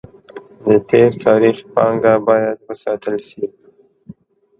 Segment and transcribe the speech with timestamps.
[0.65, 3.43] د تېر تاريخ پانګه بايد وساتل سي.